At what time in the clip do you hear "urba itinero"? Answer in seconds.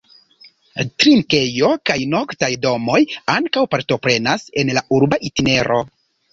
5.01-5.83